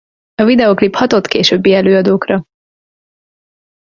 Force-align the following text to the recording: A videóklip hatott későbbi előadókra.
A 0.37 0.43
videóklip 0.45 0.95
hatott 0.95 1.27
későbbi 1.27 1.73
előadókra. 1.73 2.45